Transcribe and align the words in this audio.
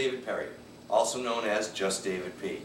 David 0.00 0.24
Perry, 0.24 0.46
also 0.88 1.20
known 1.20 1.44
as 1.44 1.74
Just 1.74 2.04
David 2.04 2.32
P. 2.40 2.62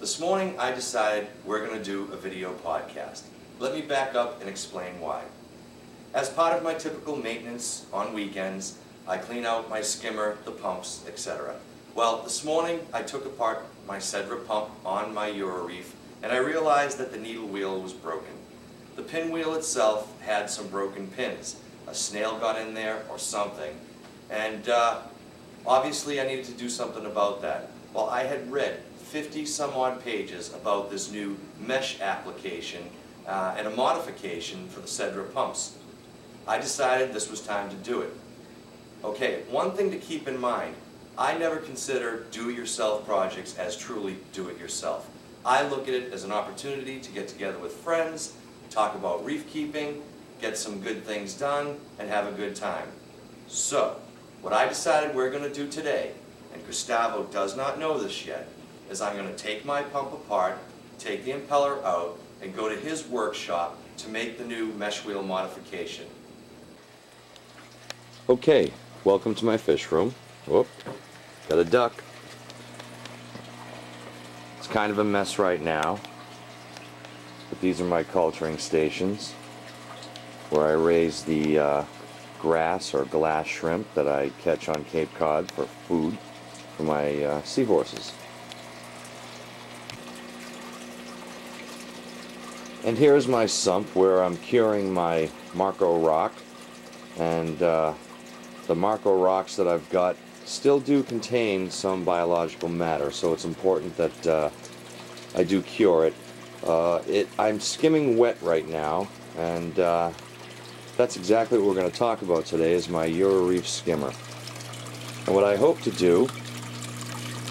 This 0.00 0.18
morning 0.18 0.58
I 0.58 0.72
decided 0.72 1.28
we're 1.44 1.62
going 1.66 1.78
to 1.78 1.84
do 1.84 2.10
a 2.10 2.16
video 2.16 2.54
podcast. 2.64 3.24
Let 3.58 3.74
me 3.74 3.82
back 3.82 4.14
up 4.14 4.40
and 4.40 4.48
explain 4.48 4.98
why. 4.98 5.24
As 6.14 6.30
part 6.30 6.56
of 6.56 6.62
my 6.62 6.72
typical 6.72 7.14
maintenance 7.14 7.84
on 7.92 8.14
weekends, 8.14 8.78
I 9.06 9.18
clean 9.18 9.44
out 9.44 9.68
my 9.68 9.82
skimmer, 9.82 10.38
the 10.46 10.50
pumps, 10.50 11.04
etc. 11.06 11.56
Well, 11.94 12.22
this 12.22 12.42
morning 12.42 12.80
I 12.94 13.02
took 13.02 13.26
apart 13.26 13.66
my 13.86 13.98
Sedra 13.98 14.46
pump 14.46 14.70
on 14.82 15.12
my 15.12 15.28
Euroreef 15.30 15.92
and 16.22 16.32
I 16.32 16.38
realized 16.38 16.96
that 16.96 17.12
the 17.12 17.18
needle 17.18 17.48
wheel 17.48 17.82
was 17.82 17.92
broken. 17.92 18.32
The 18.96 19.02
pinwheel 19.02 19.52
itself 19.56 20.18
had 20.22 20.48
some 20.48 20.68
broken 20.68 21.08
pins. 21.08 21.56
A 21.86 21.94
snail 21.94 22.38
got 22.38 22.58
in 22.58 22.72
there 22.72 23.02
or 23.10 23.18
something. 23.18 23.76
And 24.30 24.70
uh, 24.70 25.02
obviously 25.66 26.20
I 26.20 26.26
needed 26.26 26.44
to 26.46 26.52
do 26.52 26.68
something 26.68 27.06
about 27.06 27.42
that. 27.42 27.70
Well, 27.92 28.08
I 28.08 28.24
had 28.24 28.50
read 28.50 28.80
50 28.96 29.44
some 29.44 29.74
odd 29.74 30.02
pages 30.02 30.52
about 30.54 30.90
this 30.90 31.12
new 31.12 31.36
mesh 31.60 32.00
application 32.00 32.82
uh, 33.26 33.54
and 33.56 33.66
a 33.66 33.70
modification 33.70 34.68
for 34.68 34.80
the 34.80 34.86
Sedra 34.86 35.32
pumps. 35.32 35.76
I 36.46 36.58
decided 36.58 37.12
this 37.12 37.30
was 37.30 37.40
time 37.40 37.70
to 37.70 37.76
do 37.76 38.00
it. 38.00 38.10
Okay, 39.04 39.42
one 39.50 39.72
thing 39.72 39.90
to 39.90 39.98
keep 39.98 40.26
in 40.26 40.40
mind, 40.40 40.74
I 41.18 41.36
never 41.36 41.56
consider 41.56 42.24
do-it-yourself 42.30 43.04
projects 43.04 43.58
as 43.58 43.76
truly 43.76 44.16
do-it-yourself. 44.32 45.08
I 45.44 45.66
look 45.68 45.88
at 45.88 45.94
it 45.94 46.12
as 46.12 46.24
an 46.24 46.32
opportunity 46.32 47.00
to 47.00 47.10
get 47.10 47.28
together 47.28 47.58
with 47.58 47.72
friends, 47.72 48.34
talk 48.70 48.94
about 48.94 49.24
reef 49.24 49.50
keeping, 49.52 50.02
get 50.40 50.56
some 50.56 50.80
good 50.80 51.04
things 51.04 51.34
done, 51.34 51.76
and 51.98 52.08
have 52.08 52.26
a 52.26 52.32
good 52.32 52.56
time. 52.56 52.88
So, 53.48 53.96
what 54.42 54.52
I 54.52 54.68
decided 54.68 55.14
we're 55.14 55.30
going 55.30 55.44
to 55.44 55.54
do 55.54 55.68
today, 55.68 56.10
and 56.52 56.66
Gustavo 56.66 57.22
does 57.24 57.56
not 57.56 57.78
know 57.78 57.98
this 57.98 58.26
yet, 58.26 58.48
is 58.90 59.00
I'm 59.00 59.16
going 59.16 59.28
to 59.28 59.36
take 59.36 59.64
my 59.64 59.82
pump 59.82 60.12
apart, 60.12 60.58
take 60.98 61.24
the 61.24 61.30
impeller 61.30 61.82
out, 61.84 62.18
and 62.42 62.54
go 62.54 62.68
to 62.68 62.74
his 62.74 63.06
workshop 63.06 63.78
to 63.98 64.08
make 64.08 64.38
the 64.38 64.44
new 64.44 64.66
mesh 64.72 65.04
wheel 65.04 65.22
modification. 65.22 66.06
Okay, 68.28 68.72
welcome 69.04 69.32
to 69.36 69.44
my 69.44 69.56
fish 69.56 69.92
room. 69.92 70.12
Whoop, 70.46 70.66
got 71.48 71.60
a 71.60 71.64
duck. 71.64 72.02
It's 74.58 74.66
kind 74.66 74.90
of 74.90 74.98
a 74.98 75.04
mess 75.04 75.38
right 75.38 75.62
now. 75.62 76.00
But 77.48 77.60
these 77.60 77.80
are 77.80 77.84
my 77.84 78.02
culturing 78.02 78.58
stations 78.58 79.32
where 80.50 80.66
I 80.66 80.72
raise 80.72 81.22
the 81.22 81.58
uh, 81.58 81.84
grass 82.42 82.92
or 82.92 83.04
glass 83.06 83.46
shrimp 83.46 83.86
that 83.94 84.08
I 84.08 84.30
catch 84.42 84.68
on 84.68 84.84
Cape 84.86 85.14
Cod 85.14 85.50
for 85.52 85.64
food 85.86 86.18
for 86.76 86.82
my 86.82 87.22
uh, 87.22 87.42
seahorses. 87.42 88.12
And 92.84 92.98
here's 92.98 93.28
my 93.28 93.46
sump 93.46 93.94
where 93.94 94.24
I'm 94.24 94.36
curing 94.38 94.92
my 94.92 95.30
Marco 95.54 96.00
rock. 96.00 96.32
And 97.16 97.62
uh, 97.62 97.94
the 98.66 98.74
Marco 98.74 99.16
rocks 99.16 99.54
that 99.54 99.68
I've 99.68 99.88
got 99.90 100.16
still 100.44 100.80
do 100.80 101.04
contain 101.04 101.70
some 101.70 102.04
biological 102.04 102.68
matter, 102.68 103.12
so 103.12 103.32
it's 103.32 103.44
important 103.44 103.96
that 103.96 104.26
uh, 104.26 104.50
I 105.36 105.44
do 105.44 105.62
cure 105.62 106.06
it. 106.06 106.14
Uh, 106.64 107.02
it. 107.06 107.28
I'm 107.38 107.60
skimming 107.60 108.16
wet 108.16 108.38
right 108.42 108.68
now, 108.68 109.08
and 109.36 109.78
uh, 109.78 110.10
that's 110.96 111.16
exactly 111.16 111.58
what 111.58 111.66
we're 111.66 111.74
going 111.74 111.90
to 111.90 111.96
talk 111.96 112.22
about 112.22 112.44
today 112.44 112.72
is 112.72 112.88
my 112.88 113.06
Euro 113.06 113.46
Reef 113.46 113.66
skimmer. 113.66 114.12
And 115.26 115.34
what 115.34 115.44
I 115.44 115.56
hope 115.56 115.80
to 115.82 115.90
do 115.90 116.28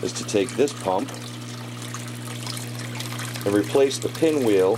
is 0.04 0.14
to 0.14 0.24
take 0.26 0.50
this 0.52 0.74
pump 0.74 1.10
and 3.46 3.56
replace 3.56 3.98
the 3.98 4.10
pinwheel 4.10 4.74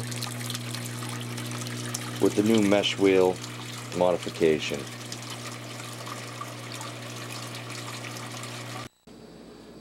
with 2.22 2.36
the 2.36 2.44
new 2.44 2.62
mesh 2.62 2.98
wheel 2.98 3.36
modification. 3.98 4.80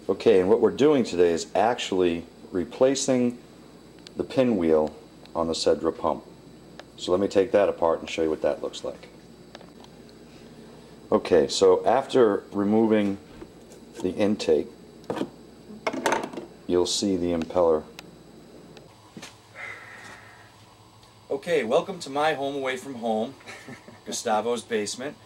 Okay, 0.09 0.41
and 0.41 0.49
what 0.49 0.60
we're 0.60 0.70
doing 0.70 1.04
today 1.04 1.31
is 1.31 1.47
actually 1.54 2.25
replacing 2.50 3.38
the 4.16 4.25
pinwheel 4.25 4.94
on 5.34 5.47
the 5.47 5.54
Sedra 5.54 5.97
pump. 5.97 6.25
So 6.97 7.10
let 7.10 7.20
me 7.20 7.28
take 7.28 7.53
that 7.53 7.69
apart 7.69 8.00
and 8.00 8.08
show 8.08 8.22
you 8.22 8.30
what 8.30 8.42
that 8.42 8.62
looks 8.62 8.84
like. 8.84 9.08
Okay, 11.10 11.48
so 11.48 11.84
after 11.84 12.44
removing 12.53 13.19
the 14.03 14.10
intake, 14.10 14.69
you'll 16.66 16.86
see 16.86 17.16
the 17.16 17.32
impeller. 17.32 17.82
Okay, 21.31 21.64
welcome 21.64 21.98
to 22.00 22.10
my 22.10 22.34
home 22.34 22.56
away 22.56 22.76
from 22.76 22.94
home, 22.94 23.34
Gustavo's 24.06 24.62
basement. 24.62 25.16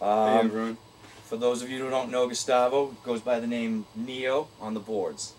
Um, 0.00 0.08
hey 0.08 0.38
everyone. 0.38 0.78
For 1.24 1.36
those 1.36 1.62
of 1.62 1.70
you 1.70 1.80
who 1.80 1.90
don't 1.90 2.10
know 2.10 2.28
Gustavo, 2.28 2.96
goes 3.04 3.20
by 3.20 3.40
the 3.40 3.46
name 3.46 3.86
Neo 3.94 4.48
on 4.60 4.74
the 4.74 4.80
boards. 4.80 5.32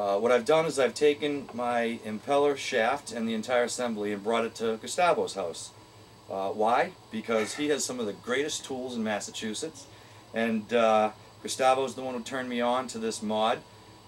Uh, 0.00 0.18
what 0.18 0.32
I've 0.32 0.46
done 0.46 0.64
is 0.64 0.78
I've 0.78 0.94
taken 0.94 1.46
my 1.52 2.00
impeller 2.06 2.56
shaft 2.56 3.12
and 3.12 3.28
the 3.28 3.34
entire 3.34 3.64
assembly 3.64 4.14
and 4.14 4.24
brought 4.24 4.46
it 4.46 4.54
to 4.54 4.78
Gustavo's 4.78 5.34
house. 5.34 5.72
Uh, 6.30 6.48
why? 6.48 6.92
Because 7.10 7.56
he 7.56 7.68
has 7.68 7.84
some 7.84 8.00
of 8.00 8.06
the 8.06 8.14
greatest 8.14 8.64
tools 8.64 8.96
in 8.96 9.04
Massachusetts, 9.04 9.84
and 10.32 10.72
uh, 10.72 11.10
Gustavo's 11.42 11.96
the 11.96 12.00
one 12.00 12.14
who 12.14 12.22
turned 12.22 12.48
me 12.48 12.62
on 12.62 12.88
to 12.88 12.98
this 12.98 13.22
mod. 13.22 13.58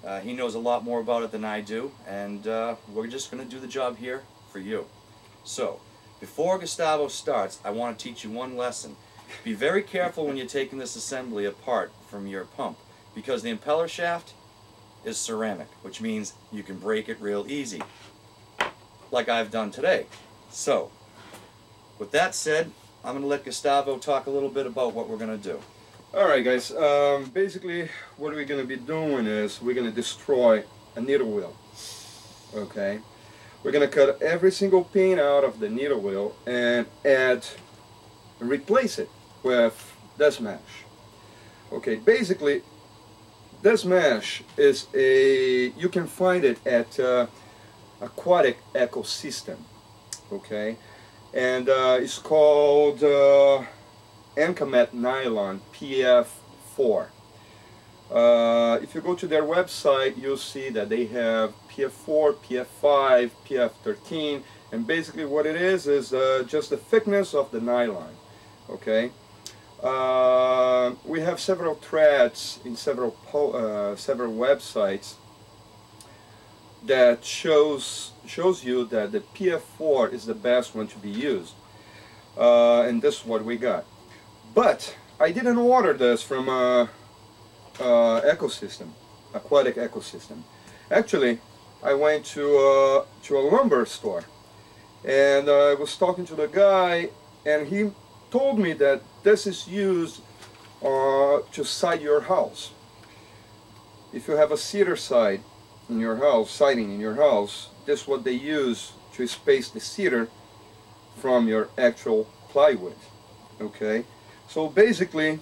Uh, 0.02 0.20
he 0.20 0.32
knows 0.32 0.54
a 0.54 0.58
lot 0.58 0.82
more 0.82 0.98
about 0.98 1.24
it 1.24 1.30
than 1.30 1.44
I 1.44 1.60
do, 1.60 1.92
and 2.08 2.46
uh, 2.48 2.76
we're 2.90 3.06
just 3.06 3.30
going 3.30 3.44
to 3.44 3.50
do 3.50 3.60
the 3.60 3.66
job 3.66 3.98
here 3.98 4.22
for 4.50 4.60
you. 4.60 4.86
So, 5.44 5.78
before 6.20 6.58
Gustavo 6.58 7.08
starts, 7.08 7.60
I 7.66 7.68
want 7.68 7.98
to 7.98 8.02
teach 8.02 8.24
you 8.24 8.30
one 8.30 8.56
lesson. 8.56 8.96
Be 9.44 9.52
very 9.52 9.82
careful 9.82 10.26
when 10.26 10.38
you're 10.38 10.46
taking 10.46 10.78
this 10.78 10.96
assembly 10.96 11.44
apart 11.44 11.92
from 12.08 12.26
your 12.26 12.46
pump 12.46 12.78
because 13.14 13.42
the 13.42 13.54
impeller 13.54 13.90
shaft 13.90 14.32
is 15.04 15.18
ceramic, 15.18 15.68
which 15.82 16.00
means 16.00 16.34
you 16.52 16.62
can 16.62 16.78
break 16.78 17.08
it 17.08 17.20
real 17.20 17.46
easy, 17.48 17.82
like 19.10 19.28
I've 19.28 19.50
done 19.50 19.70
today. 19.70 20.06
So, 20.50 20.90
with 21.98 22.10
that 22.12 22.34
said, 22.34 22.70
I'm 23.04 23.12
going 23.12 23.22
to 23.22 23.28
let 23.28 23.44
Gustavo 23.44 23.98
talk 23.98 24.26
a 24.26 24.30
little 24.30 24.48
bit 24.48 24.66
about 24.66 24.94
what 24.94 25.08
we're 25.08 25.16
going 25.16 25.36
to 25.36 25.42
do. 25.42 25.60
Alright 26.14 26.44
guys, 26.44 26.70
um, 26.72 27.24
basically 27.30 27.88
what 28.18 28.34
we're 28.34 28.44
going 28.44 28.60
to 28.60 28.66
be 28.66 28.76
doing 28.76 29.26
is 29.26 29.62
we're 29.62 29.74
going 29.74 29.86
to 29.86 29.92
destroy 29.92 30.62
a 30.94 31.00
needle 31.00 31.30
wheel. 31.30 31.56
Okay? 32.54 33.00
We're 33.62 33.72
going 33.72 33.88
to 33.88 33.94
cut 33.94 34.20
every 34.20 34.52
single 34.52 34.84
pin 34.84 35.18
out 35.18 35.42
of 35.42 35.58
the 35.58 35.70
needle 35.70 36.00
wheel 36.00 36.36
and 36.46 36.86
add, 37.04 37.46
replace 38.40 38.98
it 38.98 39.08
with 39.42 39.96
this 40.18 40.38
mesh. 40.38 40.60
Okay, 41.72 41.96
basically 41.96 42.62
this 43.62 43.84
mesh 43.84 44.42
is 44.56 44.88
a, 44.94 45.70
you 45.70 45.88
can 45.88 46.06
find 46.06 46.44
it 46.44 46.64
at 46.66 46.98
uh, 46.98 47.26
Aquatic 48.00 48.58
Ecosystem, 48.74 49.56
okay? 50.32 50.76
And 51.32 51.68
uh, 51.68 51.98
it's 52.00 52.18
called 52.18 53.02
uh, 53.02 53.62
Nylon 54.36 55.60
PF4. 55.72 57.06
Uh, 58.10 58.78
if 58.82 58.94
you 58.94 59.00
go 59.00 59.14
to 59.14 59.26
their 59.26 59.42
website, 59.42 60.20
you'll 60.20 60.36
see 60.36 60.68
that 60.68 60.88
they 60.88 61.06
have 61.06 61.54
PF4, 61.70 62.34
PF5, 62.44 63.30
PF13, 63.46 64.42
and 64.72 64.86
basically 64.86 65.24
what 65.24 65.46
it 65.46 65.56
is 65.56 65.86
is 65.86 66.12
uh, 66.12 66.44
just 66.46 66.70
the 66.70 66.76
thickness 66.76 67.32
of 67.32 67.50
the 67.52 67.60
nylon, 67.60 68.14
okay? 68.68 69.12
Uh, 69.82 70.94
we 71.04 71.20
have 71.20 71.40
several 71.40 71.74
threads 71.74 72.60
in 72.64 72.76
several 72.76 73.16
uh, 73.34 73.96
several 73.96 74.32
websites 74.32 75.14
that 76.86 77.24
shows 77.24 78.12
shows 78.24 78.62
you 78.62 78.84
that 78.84 79.10
the 79.10 79.20
PF4 79.34 80.12
is 80.12 80.24
the 80.24 80.34
best 80.34 80.76
one 80.76 80.86
to 80.86 80.98
be 80.98 81.10
used, 81.10 81.54
uh, 82.38 82.82
and 82.82 83.02
this 83.02 83.20
is 83.20 83.26
what 83.26 83.44
we 83.44 83.56
got. 83.56 83.84
But 84.54 84.96
I 85.18 85.32
didn't 85.32 85.58
order 85.58 85.94
this 85.94 86.22
from 86.22 86.48
a, 86.48 86.88
a 87.80 87.82
ecosystem, 88.24 88.90
aquatic 89.34 89.74
ecosystem. 89.76 90.42
Actually, 90.92 91.40
I 91.82 91.94
went 91.94 92.24
to 92.36 93.04
to 93.24 93.36
a 93.36 93.42
lumber 93.50 93.84
store, 93.86 94.22
and 95.04 95.50
I 95.50 95.74
was 95.74 95.96
talking 95.96 96.24
to 96.26 96.36
the 96.36 96.46
guy, 96.46 97.08
and 97.44 97.66
he 97.66 97.90
told 98.32 98.58
me 98.58 98.72
that 98.72 99.02
this 99.22 99.46
is 99.46 99.68
used 99.68 100.22
uh, 100.82 101.40
to 101.52 101.62
side 101.64 102.00
your 102.00 102.22
house. 102.22 102.70
If 104.12 104.26
you 104.26 104.34
have 104.36 104.50
a 104.50 104.56
cedar 104.56 104.96
side 104.96 105.42
in 105.88 106.00
your 106.00 106.16
house, 106.16 106.50
siding 106.50 106.94
in 106.94 106.98
your 106.98 107.16
house, 107.16 107.68
this 107.84 108.02
is 108.02 108.08
what 108.08 108.24
they 108.24 108.32
use 108.32 108.92
to 109.14 109.26
space 109.26 109.68
the 109.68 109.80
cedar 109.80 110.28
from 111.18 111.46
your 111.46 111.68
actual 111.76 112.24
plywood. 112.48 112.96
Okay, 113.60 114.04
so 114.48 114.68
basically, 114.68 115.38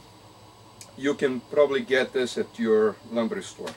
you 0.99 1.15
can 1.15 1.41
probably 1.53 1.81
get 1.81 2.13
this 2.13 2.37
at 2.37 2.59
your 2.59 2.97
lumber 3.13 3.41
store. 3.41 3.75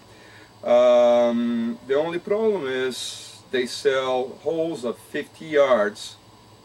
Um, 0.63 1.77
the 1.87 1.93
only 1.93 2.19
problem 2.19 2.65
is 2.65 3.41
they 3.51 3.67
sell 3.67 4.29
holes 4.41 4.83
of 4.83 4.97
50 4.97 5.45
yards 5.45 6.15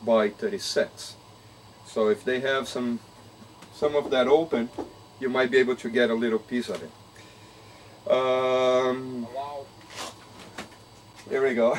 by 0.02 0.30
36. 0.30 1.17
So 1.88 2.08
if 2.08 2.22
they 2.22 2.40
have 2.40 2.68
some 2.68 3.00
some 3.72 3.96
of 3.96 4.10
that 4.10 4.28
open, 4.28 4.68
you 5.20 5.30
might 5.30 5.50
be 5.50 5.58
able 5.58 5.76
to 5.76 5.88
get 5.88 6.10
a 6.10 6.14
little 6.14 6.38
piece 6.38 6.68
of 6.68 6.82
it. 6.82 8.12
Um, 8.12 9.26
there 11.28 11.42
we 11.42 11.54
go. 11.54 11.78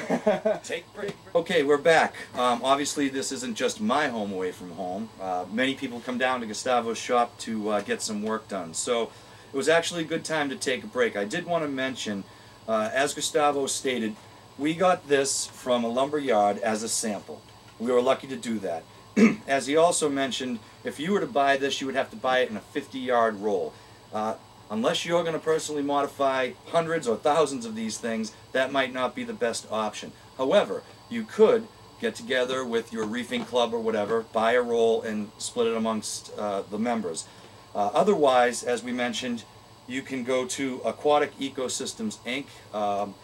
Take 0.64 0.92
break. 0.96 1.16
Okay, 1.36 1.62
we're 1.62 1.78
back. 1.78 2.16
Um, 2.34 2.62
obviously, 2.64 3.10
this 3.10 3.32
isn't 3.32 3.56
just 3.56 3.82
my 3.82 4.08
home 4.08 4.32
away 4.32 4.52
from 4.52 4.72
home. 4.72 5.10
Uh, 5.22 5.46
many 5.52 5.76
people 5.76 6.00
come 6.00 6.18
down 6.18 6.42
to 6.42 6.48
Gustavo's 6.48 6.98
shop 6.98 7.38
to 7.40 7.70
uh, 7.70 7.82
get 7.82 8.02
some 8.02 8.24
work 8.24 8.48
done. 8.48 8.74
So 8.74 9.12
it 9.54 9.58
was 9.58 9.70
actually 9.70 10.02
a 10.02 10.08
good 10.08 10.26
time 10.26 10.50
to 10.50 10.56
take 10.56 10.84
a 10.84 10.88
break. 10.88 11.16
I 11.18 11.26
did 11.26 11.46
want 11.46 11.64
to 11.64 11.70
mention, 11.70 12.24
uh, 12.68 12.90
as 12.94 13.14
Gustavo 13.14 13.68
stated, 13.68 14.16
we 14.58 14.74
got 14.74 15.08
this 15.08 15.46
from 15.46 15.84
a 15.84 15.88
lumber 15.88 16.20
yard 16.20 16.58
as 16.60 16.82
a 16.82 16.90
sample. 16.90 17.42
We 17.80 17.92
were 17.92 18.02
lucky 18.02 18.28
to 18.28 18.36
do 18.36 18.60
that. 18.60 18.84
as 19.48 19.68
he 19.68 19.76
also 19.76 20.10
mentioned, 20.10 20.60
if 20.84 21.00
you 21.00 21.12
were 21.12 21.20
to 21.20 21.28
buy 21.28 21.58
this, 21.58 21.82
you 21.82 21.88
would 21.88 21.96
have 21.96 22.10
to 22.12 22.16
buy 22.16 22.40
it 22.40 22.50
in 22.50 22.58
a 22.58 22.62
50 22.62 23.00
yard 23.00 23.36
roll. 23.36 23.74
Uh, 24.14 24.36
unless 24.70 25.06
you're 25.06 25.24
going 25.24 25.34
to 25.34 25.40
personally 25.40 25.82
modify 25.82 26.52
hundreds 26.68 27.08
or 27.08 27.18
thousands 27.18 27.66
of 27.66 27.76
these 27.76 27.98
things, 27.98 28.34
that 28.52 28.72
might 28.72 28.94
not 28.94 29.16
be 29.16 29.24
the 29.24 29.34
best 29.34 29.68
option. 29.72 30.12
However, 30.38 30.84
you 31.10 31.24
could 31.24 31.68
get 32.00 32.16
together 32.16 32.64
with 32.64 32.94
your 32.94 33.06
reefing 33.06 33.44
club 33.44 33.74
or 33.74 33.80
whatever, 33.80 34.22
buy 34.22 34.54
a 34.54 34.62
roll, 34.62 35.02
and 35.02 35.32
split 35.38 35.68
it 35.68 35.76
amongst 35.76 36.32
uh, 36.38 36.62
the 36.70 36.80
members. 36.80 37.28
Uh, 37.76 37.90
otherwise, 37.94 38.64
as 38.64 38.84
we 38.84 38.92
mentioned, 38.92 39.44
you 39.88 40.02
can 40.02 40.24
go 40.24 40.46
to 40.46 40.82
Aquatic 40.86 41.38
Ecosystems 41.40 42.18
Inc. 42.26 42.46
Um, 42.74 43.16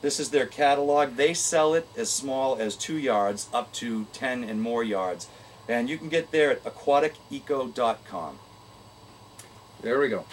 this 0.00 0.20
is 0.20 0.30
their 0.30 0.46
catalog. 0.46 1.16
They 1.16 1.34
sell 1.34 1.74
it 1.74 1.88
as 1.96 2.08
small 2.08 2.56
as 2.56 2.76
two 2.76 2.96
yards 2.96 3.48
up 3.52 3.72
to 3.74 4.06
10 4.12 4.44
and 4.44 4.62
more 4.62 4.84
yards. 4.84 5.28
And 5.70 5.88
you 5.88 5.98
can 5.98 6.08
get 6.08 6.32
there 6.32 6.50
at 6.50 6.64
aquaticeco.com. 6.64 8.38
There 9.82 10.00
we 10.00 10.08
go. 10.08 10.24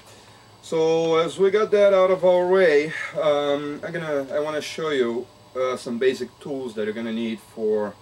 So 0.63 1.17
as 1.17 1.37
we 1.37 1.51
got 1.51 1.69
that 1.69 1.93
out 1.93 2.09
of 2.09 2.25
our 2.25 2.47
way, 2.47 2.87
um, 3.21 3.79
I'm 3.85 3.93
gonna 3.93 4.25
I 4.33 4.39
want 4.39 4.55
to 4.55 4.63
show 4.63 4.89
you 4.89 5.27
uh, 5.55 5.77
some 5.77 5.99
basic 5.99 6.29
tools 6.39 6.73
that 6.73 6.85
you're 6.85 6.93
gonna 6.95 7.13
need 7.13 7.39
for 7.53 7.93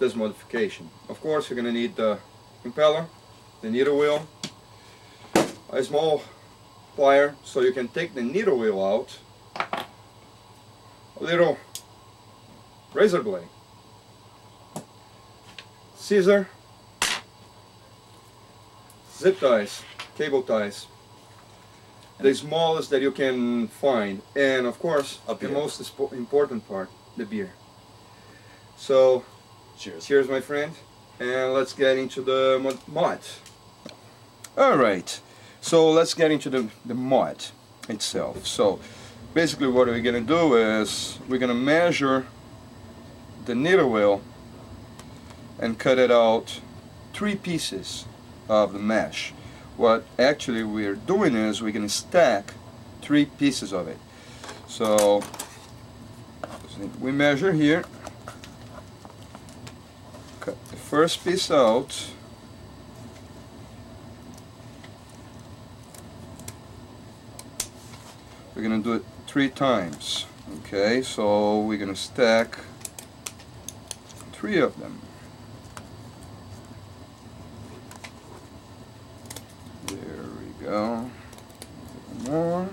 this 0.00 0.16
modification. 0.16 0.90
Of 1.08 1.20
course, 1.20 1.48
you're 1.48 1.56
gonna 1.56 1.70
need 1.70 1.94
the 1.94 2.18
impeller, 2.64 3.06
the 3.62 3.70
needle 3.70 3.96
wheel, 3.96 4.26
a 5.70 5.84
small 5.84 6.24
plier 6.98 7.36
so 7.44 7.60
you 7.60 7.72
can 7.72 7.86
take 7.86 8.12
the 8.12 8.22
needle 8.22 8.58
wheel 8.58 8.84
out, 8.84 9.16
a 11.20 11.22
little 11.22 11.58
razor 12.92 13.22
blade, 13.22 13.48
scissor, 15.94 16.48
zip 19.16 19.40
ties, 19.40 19.82
cable 20.16 20.42
ties, 20.42 20.86
the 22.20 22.34
smallest 22.34 22.90
that 22.90 23.02
you 23.02 23.10
can 23.10 23.68
find, 23.68 24.22
and 24.34 24.66
of 24.66 24.78
course, 24.78 25.20
the 25.40 25.48
most 25.48 25.80
important 26.12 26.66
part, 26.68 26.88
the 27.16 27.24
beer. 27.24 27.52
So, 28.76 29.24
Cheers. 29.78 30.06
cheers, 30.06 30.28
my 30.28 30.40
friend, 30.40 30.72
and 31.18 31.52
let's 31.54 31.72
get 31.72 31.96
into 31.96 32.22
the 32.22 32.58
mod. 32.62 32.78
mod. 32.88 33.20
All 34.56 34.76
right, 34.76 35.20
so 35.60 35.90
let's 35.90 36.14
get 36.14 36.30
into 36.30 36.50
the 36.50 36.68
the 36.84 36.94
mod 36.94 37.44
itself. 37.88 38.46
So, 38.46 38.80
basically, 39.34 39.68
what 39.68 39.86
we're 39.86 40.00
gonna 40.00 40.20
do 40.20 40.56
is 40.56 41.18
we're 41.28 41.38
gonna 41.38 41.54
measure 41.54 42.26
the 43.46 43.54
needle 43.54 43.90
wheel 43.90 44.20
and 45.58 45.78
cut 45.78 45.98
it 45.98 46.10
out 46.10 46.60
three 47.12 47.36
pieces 47.36 48.04
of 48.48 48.72
the 48.72 48.78
mesh. 48.78 49.32
What 49.76 50.04
actually 50.18 50.64
we're 50.64 50.94
doing 50.94 51.34
is 51.34 51.62
we're 51.62 51.72
going 51.72 51.86
to 51.86 51.92
stack 51.92 52.54
three 53.02 53.26
pieces 53.26 53.72
of 53.72 53.88
it. 53.88 53.98
So 54.68 55.22
we 57.00 57.12
measure 57.12 57.52
here, 57.52 57.84
cut 60.40 60.62
the 60.68 60.76
first 60.76 61.24
piece 61.24 61.50
out. 61.50 62.10
We're 68.54 68.62
going 68.62 68.82
to 68.82 68.88
do 68.88 68.94
it 68.94 69.04
three 69.26 69.50
times. 69.50 70.24
Okay, 70.60 71.02
so 71.02 71.60
we're 71.60 71.78
going 71.78 71.92
to 71.92 72.00
stack 72.00 72.58
three 74.32 74.58
of 74.58 74.78
them. 74.78 75.00
There 79.86 79.98
we 79.98 80.64
go. 80.64 81.10
More. 82.28 82.68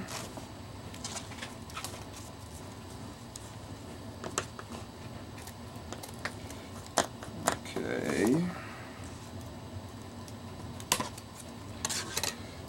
Okay. 7.76 8.44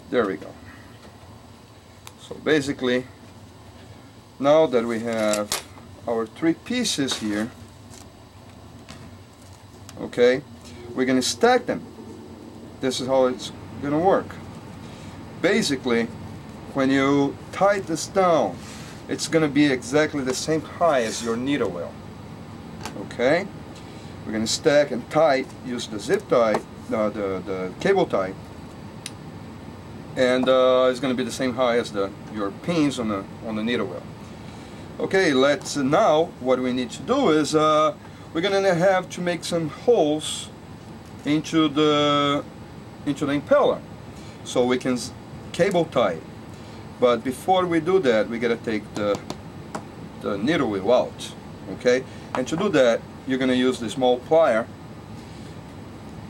There 0.09 0.25
we 0.27 0.35
go. 0.37 0.53
So 2.21 2.35
basically, 2.55 3.03
now 4.39 4.65
that 4.65 4.85
we 4.85 4.97
have 5.01 5.45
our 6.07 6.25
three 6.25 6.53
pieces 6.53 7.19
here, 7.19 7.51
okay, 9.99 10.41
we're 10.95 11.03
to 11.17 11.29
stack 11.37 11.65
them. 11.65 11.81
This 12.79 13.01
is 13.01 13.07
how 13.07 13.25
it's 13.25 13.51
to 13.91 13.97
work. 13.97 14.29
Basically, 15.41 16.05
when 16.75 16.89
you 16.89 17.35
tie 17.51 17.81
this 17.81 18.07
down, 18.07 18.55
it's 19.09 19.27
to 19.43 19.53
be 19.61 19.65
exactly 19.65 20.23
the 20.23 20.33
same 20.33 20.61
height 20.61 21.03
as 21.03 21.21
your 21.21 21.35
needle 21.35 21.69
wheel. 21.69 21.93
Okay? 23.01 23.45
We're 24.25 24.31
to 24.47 24.55
stack 24.61 24.91
and 24.91 25.03
tie, 25.09 25.43
use 25.65 25.87
the 25.87 25.99
zip 25.99 26.25
tie, 26.29 26.55
uh, 26.93 27.09
the, 27.09 27.43
the 27.49 27.73
cable 27.81 28.05
tie, 28.05 28.33
and 30.15 30.47
uh, 30.47 30.87
it's 30.89 30.99
going 30.99 31.13
to 31.13 31.17
be 31.17 31.23
the 31.23 31.31
same 31.31 31.53
height 31.53 31.79
as 31.79 31.91
the 31.91 32.09
your 32.33 32.51
pins 32.51 32.99
on 32.99 33.09
the 33.09 33.23
on 33.45 33.55
the 33.55 33.63
needle 33.63 33.87
wheel. 33.87 34.03
Okay, 34.99 35.33
let's 35.33 35.75
now 35.75 36.25
what 36.39 36.59
we 36.59 36.71
need 36.71 36.89
to 36.91 37.01
do 37.01 37.29
is 37.29 37.53
uh, 37.53 37.93
we're 38.33 38.41
going 38.41 38.63
to 38.63 38.75
have 38.75 39.09
to 39.09 39.21
make 39.21 39.43
some 39.43 39.69
holes 39.69 40.49
into 41.25 41.67
the 41.67 42.43
into 43.05 43.25
the 43.25 43.33
impeller 43.33 43.81
so 44.43 44.65
we 44.65 44.77
can 44.77 44.97
cable 45.51 45.85
tie 45.85 46.13
it. 46.13 46.23
But 46.99 47.23
before 47.23 47.65
we 47.65 47.79
do 47.79 47.99
that, 47.99 48.29
we 48.29 48.39
gotta 48.39 48.57
take 48.57 48.83
the 48.93 49.19
the 50.21 50.37
needle 50.37 50.69
wheel 50.69 50.91
out. 50.91 51.33
Okay, 51.73 52.03
and 52.35 52.47
to 52.47 52.55
do 52.55 52.69
that, 52.69 53.01
you're 53.27 53.39
gonna 53.39 53.53
use 53.53 53.79
the 53.79 53.89
small 53.89 54.19
plier. 54.19 54.65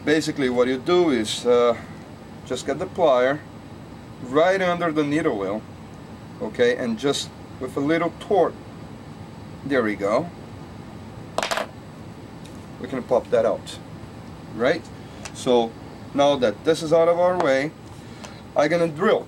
Basically, 0.06 0.50
what 0.50 0.68
you 0.68 0.78
do 0.78 1.12
is 1.12 1.46
uh, 1.46 1.78
just 2.46 2.66
get 2.66 2.80
the 2.80 2.88
plier 2.88 3.40
right 4.32 4.62
under 4.62 4.92
the 4.92 5.04
needle 5.04 5.38
wheel. 5.38 5.62
Okay, 6.42 6.76
and 6.76 7.00
just 7.00 7.30
with 7.60 7.78
a 7.78 7.80
little 7.80 8.14
torque. 8.20 8.54
There 9.66 9.82
we 9.82 9.96
go. 9.96 10.30
We 12.82 12.88
can 12.88 13.02
pop 13.04 13.30
that 13.32 13.46
out, 13.46 13.80
right? 14.56 14.84
So 15.34 15.72
now 16.14 16.36
that 16.36 16.64
this 16.66 16.84
is 16.84 16.94
out 16.94 17.08
of 17.08 17.20
our 17.20 17.38
way, 17.38 17.72
I'm 18.56 18.70
gonna 18.70 18.88
drill. 18.88 19.28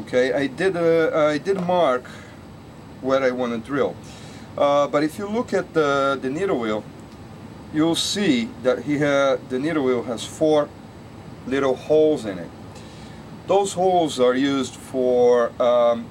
Okay, 0.00 0.32
I 0.32 0.46
did 0.46 0.76
uh, 0.76 1.10
I 1.14 1.38
did 1.38 1.60
mark 1.66 2.04
where 3.00 3.22
I 3.22 3.32
want 3.32 3.52
to 3.52 3.58
drill, 3.58 3.96
uh, 4.56 4.86
but 4.86 5.02
if 5.02 5.18
you 5.18 5.28
look 5.28 5.52
at 5.52 5.74
the 5.74 6.18
the 6.20 6.30
needle 6.30 6.60
wheel, 6.60 6.84
you'll 7.74 7.96
see 7.96 8.48
that 8.62 8.84
he 8.84 8.98
had 8.98 9.48
the 9.50 9.58
needle 9.58 9.84
wheel 9.84 10.04
has 10.04 10.24
four 10.24 10.68
little 11.46 11.74
holes 11.74 12.24
in 12.24 12.38
it. 12.38 12.50
Those 13.50 13.72
holes 13.72 14.20
are 14.20 14.36
used 14.36 14.76
for 14.76 15.50
um, 15.60 16.06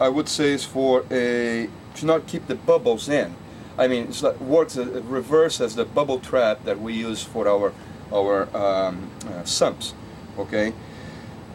I 0.00 0.08
would 0.08 0.30
say 0.30 0.52
is 0.52 0.64
for 0.64 1.04
a 1.10 1.68
to 1.96 2.06
not 2.06 2.26
keep 2.26 2.46
the 2.46 2.54
bubbles 2.54 3.10
in. 3.10 3.36
I 3.76 3.86
mean, 3.86 4.04
it's 4.04 4.22
like 4.22 4.40
works 4.40 4.78
as, 4.78 4.88
reverse 5.02 5.60
as 5.60 5.74
the 5.74 5.84
bubble 5.84 6.20
trap 6.20 6.64
that 6.64 6.80
we 6.80 6.94
use 6.94 7.22
for 7.22 7.46
our 7.46 7.74
our 8.10 8.48
um, 8.56 9.10
uh, 9.28 9.44
sumps. 9.44 9.92
Okay, 10.38 10.72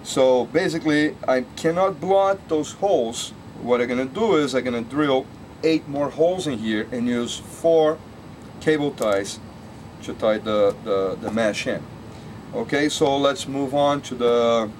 so 0.03 0.45
basically, 0.45 1.15
I 1.27 1.41
cannot 1.55 1.99
blot 1.99 2.47
those 2.47 2.73
holes. 2.73 3.33
What 3.63 3.81
I'm 3.81 3.87
gonna 3.87 4.05
do 4.05 4.35
is 4.35 4.53
I'm 4.53 4.63
gonna 4.63 4.83
drill 4.83 5.25
eight 5.63 5.87
more 5.87 6.11
holes 6.11 6.45
in 6.45 6.59
here 6.59 6.87
and 6.91 7.07
use 7.07 7.35
four 7.35 7.97
cable 8.61 8.91
ties 8.91 9.39
to 10.03 10.13
tie 10.13 10.37
the, 10.37 10.75
the, 10.83 11.17
the 11.19 11.31
mesh 11.31 11.65
in. 11.65 11.81
Okay, 12.53 12.87
so 12.87 13.17
let's 13.17 13.45
move 13.45 13.75
on 13.75 14.01
to 14.03 14.15
the 14.15 14.71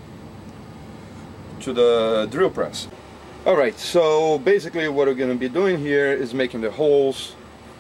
to 1.60 1.74
the 1.74 2.28
drill 2.32 2.50
press. 2.50 2.88
Alright, 3.46 3.78
so 3.78 4.40
basically 4.40 4.88
what 4.88 5.08
we're 5.08 5.14
going 5.14 5.32
to 5.32 5.36
be 5.36 5.50
doing 5.50 5.78
here 5.78 6.12
is 6.12 6.34
making 6.34 6.62
the 6.62 6.72
holes 6.72 7.36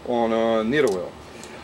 on 0.05 0.33
a 0.33 0.63
needle 0.63 0.93
wheel. 0.93 1.11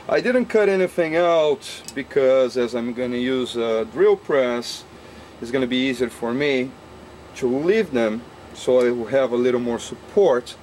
I 0.07 0.21
didn't 0.21 0.45
cut 0.45 0.69
anything 0.69 1.15
out 1.15 1.69
because 1.95 2.55
as 2.55 2.75
I'm 2.75 2.93
going 2.93 3.11
to 3.11 3.19
use 3.19 3.55
a 3.57 3.85
drill 3.85 4.15
press, 4.15 4.83
it's 5.41 5.51
going 5.51 5.61
to 5.61 5.67
be 5.67 5.77
easier 5.77 6.09
for 6.09 6.33
me 6.33 6.71
to 7.35 7.47
leave 7.47 7.91
them 7.91 8.21
so 8.53 8.85
I 8.85 8.91
will 8.91 9.07
have 9.07 9.31
a 9.31 9.37
little 9.37 9.59
more 9.59 9.79
support 9.79 10.55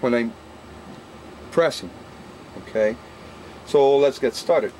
when 0.00 0.14
I'm 0.14 0.32
pressing. 1.50 1.90
Okay, 2.62 2.96
so 3.66 3.96
let's 3.96 4.18
get 4.18 4.34
started. 4.34 4.72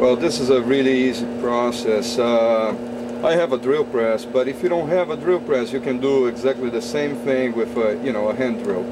Well, 0.00 0.16
this 0.16 0.40
is 0.40 0.48
a 0.48 0.62
really 0.62 1.10
easy 1.10 1.26
process. 1.42 2.18
Uh, 2.18 2.74
I 3.22 3.32
have 3.32 3.52
a 3.52 3.58
drill 3.58 3.84
press, 3.84 4.24
but 4.24 4.48
if 4.48 4.62
you 4.62 4.70
don't 4.70 4.88
have 4.88 5.10
a 5.10 5.16
drill 5.18 5.40
press, 5.40 5.74
you 5.74 5.80
can 5.80 6.00
do 6.00 6.24
exactly 6.24 6.70
the 6.70 6.80
same 6.80 7.16
thing 7.16 7.54
with 7.54 7.76
a, 7.76 8.02
you 8.02 8.10
know, 8.10 8.30
a 8.30 8.34
hand 8.34 8.64
drill. 8.64 8.82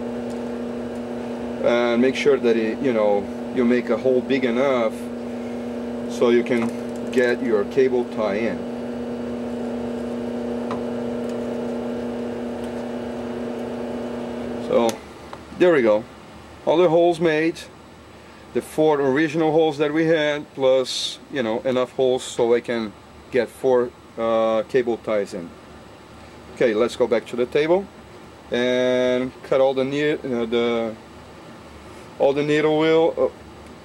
And 1.66 2.02
make 2.02 2.14
sure 2.14 2.36
that 2.36 2.58
it, 2.58 2.78
you 2.80 2.92
know, 2.92 3.24
you 3.54 3.64
make 3.64 3.88
a 3.88 3.96
hole 3.96 4.20
big 4.20 4.44
enough 4.44 4.92
so 6.12 6.28
you 6.28 6.44
can 6.44 7.10
get 7.10 7.42
your 7.42 7.64
cable 7.64 8.04
tie 8.14 8.34
in. 8.34 8.58
So, 14.68 14.90
there 15.58 15.72
we 15.72 15.80
go. 15.80 16.04
All 16.66 16.76
the 16.76 16.90
holes 16.90 17.18
made 17.18 17.58
the 18.54 18.62
four 18.62 19.00
original 19.00 19.52
holes 19.52 19.78
that 19.78 19.92
we 19.92 20.06
had 20.06 20.46
plus 20.54 21.18
you 21.32 21.42
know 21.42 21.60
enough 21.60 21.92
holes 21.92 22.22
so 22.22 22.54
I 22.54 22.60
can 22.60 22.92
get 23.30 23.48
four 23.48 23.90
uh, 24.16 24.62
cable 24.68 24.96
ties 24.98 25.34
in. 25.34 25.48
Okay 26.54 26.74
let's 26.74 26.96
go 26.96 27.06
back 27.06 27.26
to 27.26 27.36
the 27.36 27.46
table 27.46 27.86
and 28.50 29.30
cut 29.44 29.60
all 29.60 29.74
the 29.74 29.82
uh, 29.82 30.46
the 30.46 30.94
all 32.18 32.32
the 32.32 32.42
needle 32.42 32.78
wheel 32.78 33.32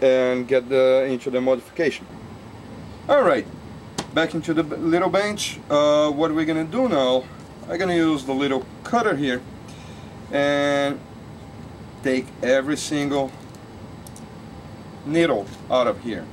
uh, 0.02 0.06
and 0.06 0.48
get 0.48 0.70
the 0.70 1.06
into 1.10 1.30
the 1.30 1.42
modification. 1.42 2.06
Alright 3.10 3.46
back 4.14 4.36
into 4.36 4.54
the 4.54 4.64
little 4.64 5.10
bench. 5.10 5.60
Uh, 5.70 6.10
what 6.12 6.34
we're 6.34 6.46
gonna 6.46 6.64
do 6.64 6.88
now 6.88 7.24
I'm 7.70 7.78
gonna 7.80 7.96
use 7.96 8.26
the 8.26 8.34
little 8.34 8.66
cutter 8.84 9.16
here 9.16 9.42
and 10.32 11.00
take 12.04 12.26
every 12.42 12.78
single 12.78 13.32
needle 15.06 15.46
out 15.70 15.88
of 15.88 16.02
here. 16.02 16.26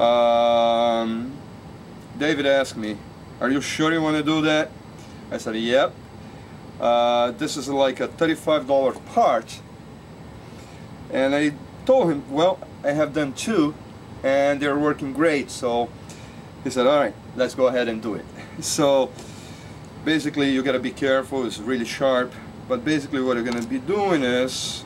Um, 0.00 1.32
David 2.18 2.46
asked 2.46 2.76
me, 2.76 2.96
are 3.40 3.50
you 3.50 3.60
sure 3.60 3.92
you 3.92 4.02
want 4.02 4.16
to 4.16 4.22
do 4.22 4.42
that? 4.42 4.70
I 5.30 5.38
said, 5.38 5.56
yep. 5.56 5.94
Uh, 6.80 7.32
this 7.32 7.56
is 7.56 7.68
like 7.68 8.00
a 8.00 8.08
$35 8.08 9.04
part. 9.06 9.60
And 11.12 11.34
I 11.34 11.54
told 11.86 12.10
him, 12.10 12.30
well, 12.30 12.60
I 12.84 12.92
have 12.92 13.12
done 13.12 13.32
two 13.32 13.74
and 14.22 14.60
they're 14.60 14.78
working 14.78 15.12
great. 15.12 15.50
So 15.50 15.88
he 16.64 16.70
said, 16.70 16.86
all 16.86 16.98
right, 16.98 17.14
let's 17.36 17.54
go 17.54 17.68
ahead 17.68 17.88
and 17.88 18.02
do 18.02 18.14
it. 18.14 18.24
So 18.60 19.12
basically 20.04 20.50
you 20.50 20.64
got 20.64 20.72
to 20.72 20.80
be 20.80 20.90
careful, 20.90 21.46
it's 21.46 21.58
really 21.58 21.84
sharp. 21.84 22.32
But 22.68 22.84
basically 22.84 23.22
what 23.22 23.36
you're 23.36 23.52
to 23.52 23.68
be 23.68 23.78
doing 23.78 24.24
is 24.24 24.84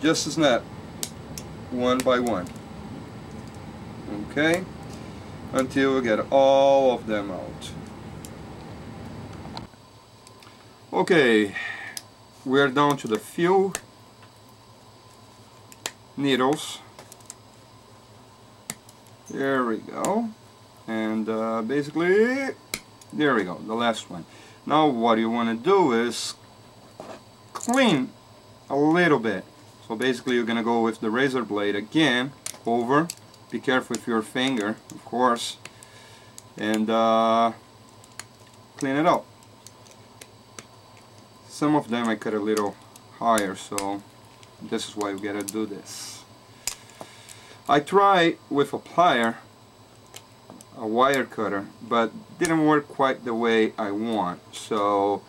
just 0.00 0.26
a 0.26 0.32
snap 0.32 0.62
one 1.74 1.98
by 1.98 2.20
one. 2.20 2.46
Okay? 4.30 4.64
Until 5.52 5.96
we 5.96 6.02
get 6.02 6.20
all 6.30 6.92
of 6.92 7.06
them 7.06 7.30
out. 7.30 7.70
Okay. 10.92 11.54
We're 12.44 12.68
down 12.68 12.96
to 12.98 13.08
the 13.08 13.18
few 13.18 13.72
needles. 16.16 16.78
There 19.30 19.64
we 19.64 19.78
go. 19.78 20.28
And 20.86 21.28
uh, 21.28 21.62
basically 21.62 22.54
there 23.12 23.34
we 23.34 23.44
go 23.44 23.58
the 23.66 23.74
last 23.74 24.10
one. 24.10 24.26
Now 24.66 24.88
what 24.88 25.18
you 25.18 25.30
want 25.30 25.56
to 25.58 25.64
do 25.64 25.92
is 25.92 26.34
clean 27.52 28.10
a 28.68 28.76
little 28.76 29.18
bit 29.18 29.44
basically 29.94 30.34
you're 30.36 30.44
gonna 30.44 30.62
go 30.62 30.80
with 30.80 31.00
the 31.00 31.10
razor 31.10 31.42
blade 31.42 31.76
again 31.76 32.32
over. 32.66 33.08
Be 33.50 33.60
careful 33.60 33.94
with 33.94 34.06
your 34.06 34.22
finger 34.22 34.76
of 34.90 35.04
course. 35.04 35.56
And 36.56 36.88
uh, 36.88 37.52
clean 38.76 38.96
it 38.96 39.06
up. 39.06 39.26
Some 41.48 41.74
of 41.76 41.88
them 41.88 42.08
I 42.08 42.16
cut 42.16 42.34
a 42.34 42.38
little 42.38 42.76
higher 43.18 43.54
so 43.54 44.02
this 44.62 44.88
is 44.88 44.96
why 44.96 45.12
we 45.14 45.20
gotta 45.20 45.42
do 45.42 45.66
this. 45.66 46.22
I 47.68 47.80
tried 47.80 48.38
with 48.50 48.72
a 48.72 48.78
plier 48.78 49.36
a 50.76 50.86
wire 50.86 51.24
cutter 51.24 51.66
but 51.88 52.10
didn't 52.38 52.66
work 52.66 52.88
quite 52.88 53.24
the 53.24 53.34
way 53.34 53.72
I 53.78 53.90
want. 53.90 54.40
So 54.54 55.22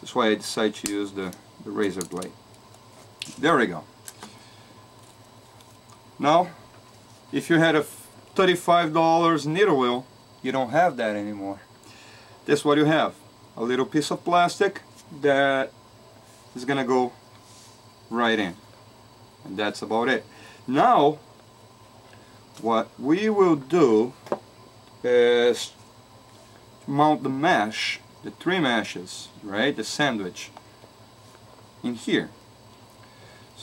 that's 0.00 0.14
why 0.14 0.28
I 0.28 0.34
decided 0.34 0.74
to 0.76 0.92
use 0.92 1.12
the, 1.12 1.34
the 1.64 1.70
razor 1.70 2.02
blade 2.02 2.32
there 3.38 3.56
we 3.56 3.66
go. 3.66 3.84
Now, 6.18 6.50
if 7.32 7.48
you 7.48 7.58
had 7.58 7.74
a 7.74 7.84
$35 8.34 9.46
needle 9.46 9.78
wheel, 9.78 10.06
you 10.42 10.52
don't 10.52 10.70
have 10.70 10.96
that 10.96 11.16
anymore. 11.16 11.60
That's 12.46 12.64
what 12.64 12.78
you 12.78 12.84
have. 12.84 13.14
A 13.56 13.62
little 13.62 13.86
piece 13.86 14.10
of 14.10 14.24
plastic 14.24 14.82
that 15.20 15.72
is 16.54 16.64
gonna 16.64 16.84
go 16.84 17.12
right 18.08 18.38
in. 18.38 18.54
And 19.44 19.56
that's 19.56 19.82
about 19.82 20.08
it. 20.08 20.24
Now, 20.66 21.18
what 22.60 22.90
we 22.98 23.30
will 23.30 23.56
do 23.56 24.12
is 25.02 25.72
mount 26.86 27.22
the 27.22 27.28
mesh, 27.28 28.00
the 28.22 28.30
three 28.30 28.60
meshes, 28.60 29.28
right, 29.42 29.74
the 29.74 29.84
sandwich, 29.84 30.50
in 31.82 31.94
here. 31.94 32.30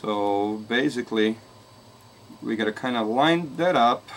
So 0.02 0.64
basically 0.70 1.38
we 2.44 2.56
gotta 2.56 2.72
kind 2.72 2.96
of 2.96 3.08
line 3.08 3.56
that 3.58 3.76
up 3.76 4.08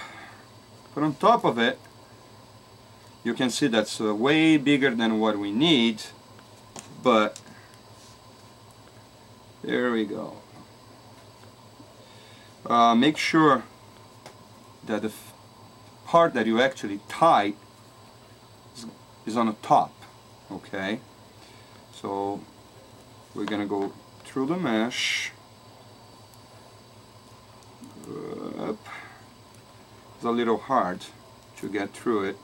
but 0.94 1.02
on 1.02 1.14
top 1.14 1.42
of 1.42 1.58
it. 1.58 1.78
You 3.24 3.32
can 3.32 3.48
see 3.48 3.66
that's 3.66 3.98
uh, 3.98 4.14
way 4.14 4.58
bigger 4.58 4.90
than 4.94 5.18
what 5.20 5.38
we 5.38 5.50
need 5.50 6.02
but 7.02 7.40
there 9.62 9.90
we 9.90 10.04
go. 10.04 10.36
Uh, 12.66 12.94
make 12.94 13.16
sure 13.16 13.62
that 14.84 15.00
the 15.00 15.12
part 16.04 16.34
that 16.34 16.44
you 16.46 16.60
actually 16.60 17.00
tie 17.08 17.54
is, 18.76 18.84
is 19.24 19.34
on 19.34 19.46
the 19.46 19.56
top 19.62 19.94
okay? 20.52 21.00
So 21.94 22.42
we're 23.34 23.46
gonna 23.46 23.64
go 23.64 23.94
through 24.24 24.44
the 24.44 24.58
mesh 24.58 25.32
up. 28.58 28.78
It's 30.16 30.24
a 30.24 30.30
little 30.30 30.58
hard 30.58 31.00
to 31.56 31.68
get 31.68 31.92
through 31.92 32.24
it. 32.24 32.36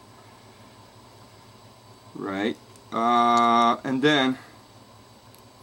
Right. 2.14 2.56
Uh, 2.92 3.76
and 3.85 4.00
then 4.00 4.38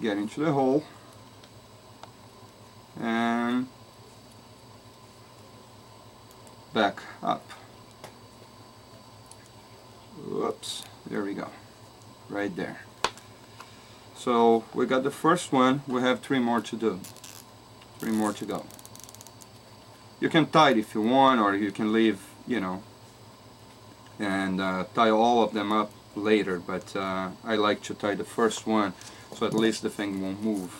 get 0.01 0.17
into 0.17 0.41
the 0.41 0.51
hole 0.51 0.83
and 2.99 3.67
back 6.73 7.01
up. 7.21 7.49
Whoops, 10.27 10.83
there 11.09 11.23
we 11.23 11.33
go, 11.33 11.49
right 12.29 12.55
there. 12.55 12.81
So 14.15 14.63
we 14.73 14.85
got 14.85 15.03
the 15.03 15.11
first 15.11 15.51
one, 15.51 15.81
we 15.87 16.01
have 16.01 16.19
three 16.19 16.39
more 16.39 16.61
to 16.61 16.75
do, 16.75 16.99
three 17.99 18.11
more 18.11 18.33
to 18.33 18.45
go 18.45 18.65
you 20.23 20.29
can 20.29 20.45
tie 20.45 20.71
it 20.71 20.77
if 20.77 20.95
you 20.95 21.01
want 21.01 21.41
or 21.41 21.53
you 21.53 21.69
can 21.69 21.91
leave 21.91 22.19
you 22.47 22.59
know 22.59 22.81
and 24.19 24.61
uh, 24.61 24.85
tie 24.95 25.09
all 25.09 25.43
of 25.43 25.51
them 25.51 25.69
up 25.73 25.91
later 26.15 26.59
but 26.59 26.95
uh, 26.95 27.29
I 27.43 27.55
like 27.57 27.81
to 27.83 27.93
tie 27.93 28.15
the 28.15 28.23
first 28.23 28.65
one 28.65 28.93
so 29.35 29.45
at 29.45 29.53
least 29.53 29.81
the 29.81 29.89
thing 29.89 30.21
won't 30.21 30.41
move 30.41 30.71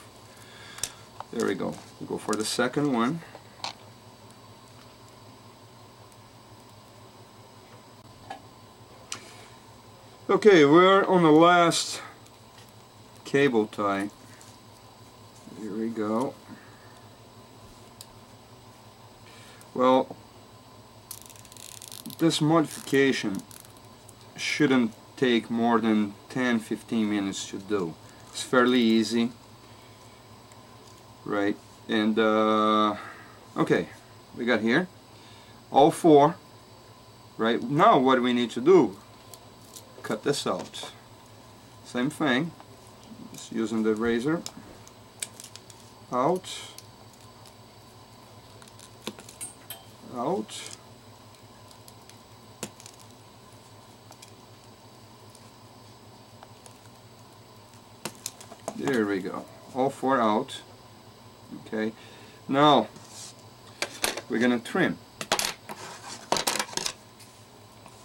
There 1.33 1.47
we 1.47 1.55
go. 1.55 1.73
We 1.99 2.05
go 2.05 2.19
for 2.19 2.35
the 2.35 2.45
second 2.45 2.93
one. 2.93 3.21
Okay, 10.29 10.63
we're 10.63 11.03
on 11.05 11.23
the 11.23 11.31
last 11.31 12.01
cable 13.25 13.65
tie. 13.65 14.11
Here 15.59 15.73
we 15.73 15.89
go. 15.89 16.35
Well, 19.73 20.15
this 22.19 22.41
modification 22.41 23.41
shouldn't 24.35 24.91
take 25.17 25.49
more 25.49 25.79
than 25.79 26.13
10-15 26.29 27.07
minutes 27.07 27.47
to 27.49 27.57
do. 27.57 27.93
It's 28.29 28.43
fairly 28.43 28.81
easy, 28.81 29.31
right? 31.25 31.55
And 31.87 32.17
uh, 32.17 32.95
okay, 33.57 33.89
we 34.37 34.45
got 34.45 34.61
here 34.61 34.87
all 35.73 35.91
four. 35.91 36.35
Right 37.35 37.61
now, 37.61 37.97
what 37.97 38.21
we 38.21 38.31
need 38.31 38.51
to 38.51 38.61
do? 38.61 38.95
Cut 40.03 40.23
this 40.23 40.45
out. 40.45 40.91
Same 41.83 42.11
thing. 42.11 42.51
Just 43.33 43.51
using 43.51 43.81
the 43.81 43.95
razor. 43.95 44.43
Out. 46.11 46.72
Out. 50.15 50.77
There 58.75 59.07
we 59.07 59.21
go. 59.21 59.45
All 59.73 59.89
four 59.89 60.21
out. 60.21 60.61
Okay. 61.65 61.93
Now 62.47 62.89
we're 64.29 64.37
gonna 64.37 64.59
trim. 64.59 64.99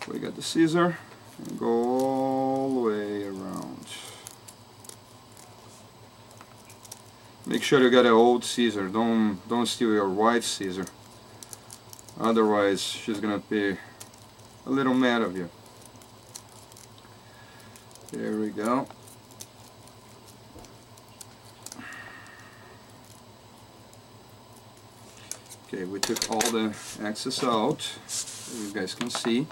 We 0.06 0.18
got 0.18 0.34
the 0.34 0.42
scissor 0.42 0.96
and 1.38 1.58
go 1.58 1.66
all 1.66 2.74
the 2.74 2.80
way 2.88 3.24
around. 3.24 3.86
Make 7.44 7.62
sure 7.62 7.80
you 7.80 7.90
got 7.90 8.06
an 8.06 8.12
old 8.12 8.44
scissor. 8.44 8.88
Don't 8.88 9.46
don't 9.46 9.66
steal 9.66 9.92
your 9.92 10.08
wife's 10.08 10.46
scissor. 10.46 10.86
Otherwise, 12.20 12.82
she's 12.82 13.20
gonna 13.20 13.38
be 13.38 13.76
a 14.66 14.70
little 14.70 14.94
mad 14.94 15.22
of 15.22 15.37
you. 15.37 15.48
There 18.10 18.37
we 18.38 18.48
go. 18.50 18.88
Okay, 25.66 25.84
we 25.84 26.00
took 26.00 26.30
all 26.30 26.40
the 26.40 26.75
excess 27.02 27.44
out, 27.44 27.87
you 28.56 28.72
guys 28.72 28.94
can 28.94 29.10
see. 29.10 29.46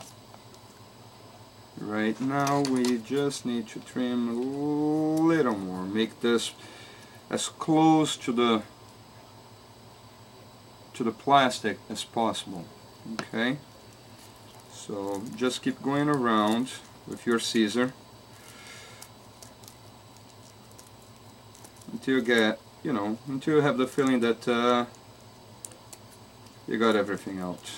Right 1.78 2.18
now 2.20 2.62
we 2.62 2.98
just 2.98 3.44
need 3.44 3.68
to 3.68 3.80
trim 3.80 4.28
a 4.30 4.32
little 4.32 5.56
more, 5.56 5.82
make 5.84 6.20
this 6.20 6.52
as 7.28 7.48
close 7.48 8.16
to 8.16 8.32
the 8.32 8.62
to 10.96 11.04
the 11.04 11.12
plastic 11.12 11.78
as 11.90 12.04
possible. 12.04 12.64
Okay, 13.20 13.58
so 14.72 15.22
just 15.36 15.62
keep 15.62 15.80
going 15.82 16.08
around 16.08 16.72
with 17.06 17.26
your 17.26 17.38
scissor 17.38 17.92
until 21.92 22.14
you 22.14 22.22
get, 22.22 22.58
you 22.82 22.92
know, 22.92 23.18
until 23.28 23.56
you 23.56 23.60
have 23.60 23.78
the 23.78 23.86
feeling 23.86 24.20
that 24.20 24.48
uh, 24.48 24.86
you 26.66 26.78
got 26.78 26.96
everything 26.96 27.40
out. 27.40 27.70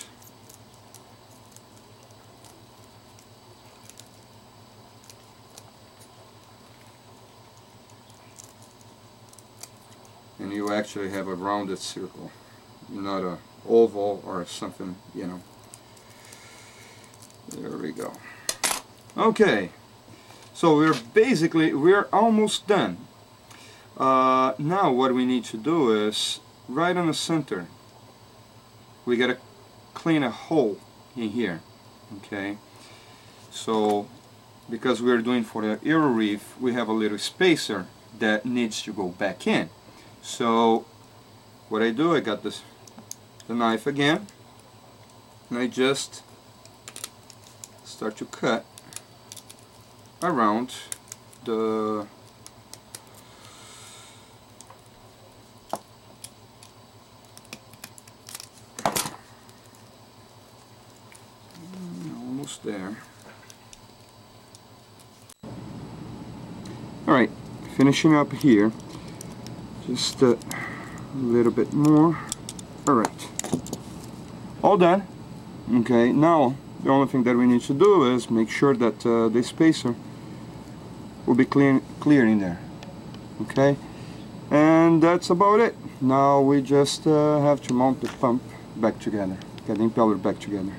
And 10.38 10.52
you 10.52 10.72
actually 10.72 11.11
have 11.11 11.26
a 11.26 11.35
rounded 11.35 11.78
circle, 11.81 12.31
not 12.88 13.22
a 13.22 13.38
oval 13.68 14.22
or 14.27 14.44
something, 14.46 14.96
you 15.14 15.27
know. 15.27 15.42
There 17.48 17.77
we 17.79 17.92
go. 17.92 18.12
Okay, 19.16 19.70
so 20.55 20.77
we're 20.77 20.94
basically, 21.14 21.74
we're 21.74 22.09
almost 22.12 22.66
done. 22.66 22.98
Uh, 23.96 24.53
now 24.59 24.92
what 24.92 25.12
we 25.14 25.24
need 25.24 25.44
to 25.44 25.57
do 25.57 26.07
is, 26.07 26.40
right 26.68 26.96
on 26.96 27.07
the 27.09 27.14
center, 27.14 27.66
we 29.05 29.16
gotta 29.16 29.38
clean 29.94 30.22
a 30.22 30.31
hole 30.31 30.79
in 31.16 31.31
here 31.31 31.61
okay 32.16 32.57
so 33.51 34.07
because 34.70 35.03
we're 35.03 35.22
doing 35.22 35.42
for 35.42 35.62
the 35.62 35.79
Euro 35.83 36.09
Reef 36.09 36.55
we 36.61 36.72
have 36.74 36.88
a 36.88 36.92
little 36.92 37.18
spacer 37.18 37.87
that 38.18 38.44
needs 38.44 38.83
to 38.83 38.92
go 38.92 39.09
back 39.09 39.46
in 39.46 39.70
so 40.22 40.85
what 41.68 41.83
I 41.83 41.90
do 41.90 42.14
I 42.14 42.20
got 42.20 42.42
this 42.42 42.62
the 43.48 43.54
knife 43.54 43.87
again 43.87 44.26
and 45.48 45.58
I 45.58 45.66
just 45.66 46.22
start 47.82 48.16
to 48.18 48.26
cut 48.26 48.64
around 50.22 50.74
the 51.44 52.06
almost 62.14 62.62
there. 62.62 62.96
Alright, 67.06 67.30
finishing 67.76 68.14
up 68.14 68.32
here. 68.34 68.70
Just 69.87 70.20
a 70.20 70.38
little 71.14 71.50
bit 71.50 71.72
more. 71.72 72.18
Alright. 72.87 73.38
All 74.68 74.76
done. 74.76 75.02
Okay, 75.76 76.12
now 76.12 76.54
the 76.85 76.90
only 76.90 77.09
thing 77.09 77.22
that 77.22 77.35
we 77.35 77.46
need 77.46 77.62
to 77.62 77.72
do 77.72 78.14
is 78.14 78.28
make 78.28 78.50
sure 78.50 78.74
that 78.76 79.07
uh, 79.07 79.31
the 79.31 79.42
spacer 79.42 79.94
will 81.24 81.35
be 81.35 81.46
clear, 81.46 81.81
clear 82.00 82.26
in 82.26 82.38
there. 82.40 82.61
Okay, 83.40 83.78
and 84.50 85.02
that's 85.02 85.31
about 85.31 85.61
it. 85.61 85.74
Now 86.02 86.42
we 86.42 86.61
just 86.61 87.07
uh, 87.07 87.40
have 87.40 87.62
to 87.62 87.72
mount 87.72 88.02
the 88.02 88.09
pump 88.20 88.42
back 88.76 88.98
together, 88.98 89.38
get 89.66 89.78
the 89.78 89.85
impeller 89.85 90.22
back 90.22 90.38
together. 90.38 90.74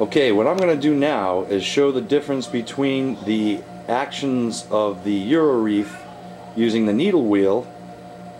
Okay, 0.00 0.32
what 0.32 0.48
I'm 0.48 0.56
going 0.56 0.74
to 0.74 0.82
do 0.82 0.96
now 0.96 1.42
is 1.42 1.62
show 1.62 1.92
the 1.92 2.00
difference 2.00 2.48
between 2.48 3.16
the 3.26 3.62
actions 3.86 4.66
of 4.72 5.04
the 5.04 5.32
Euroreef 5.32 6.07
using 6.58 6.86
the 6.86 6.92
needle 6.92 7.24
wheel 7.24 7.64